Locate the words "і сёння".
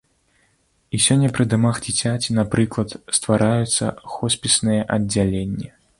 0.97-1.29